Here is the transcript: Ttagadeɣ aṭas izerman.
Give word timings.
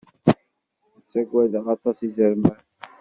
Ttagadeɣ 1.03 1.65
aṭas 1.75 1.97
izerman. 2.07 2.61